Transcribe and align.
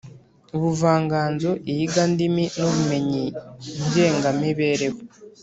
ubuvanganzo, 0.55 1.49
iyigandimi 1.71 2.43
n’ubumenyi 2.59 3.25
ngengamibereho 3.85 4.97